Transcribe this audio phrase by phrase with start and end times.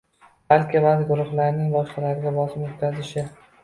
[0.53, 3.33] balki ba’zi guruhlarning boshqalarga bosim o‘tkazishi